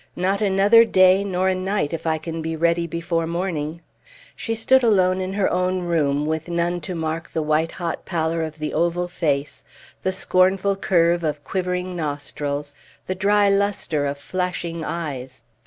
[0.15, 3.81] "Not another day, nor a night, if I can be ready before morning!"
[4.35, 8.41] She stood alone in her own room, with none to mark the white hot pallor
[8.41, 9.63] of the oval face,
[10.01, 12.73] the scornful curve of quivering nostrils,
[13.05, 15.43] the dry lustre of flashing eyes.